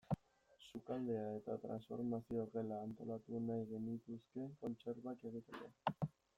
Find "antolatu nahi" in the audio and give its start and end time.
2.87-3.69